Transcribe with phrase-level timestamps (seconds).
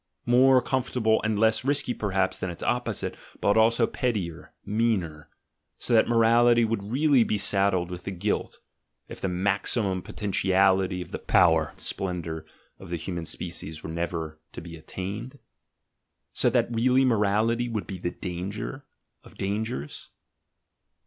[0.25, 5.29] More comfortable and less risky perhaps than its opposite, but also pettier, meaner!
[5.77, 8.61] So that morality would really be saddled with the guilt,
[9.07, 12.45] if the maximum potentiality of the power and splendour
[12.79, 15.37] of the human species were never to be attained?
[16.33, 18.83] So that really morality would be the danger
[19.23, 20.09] of dangers?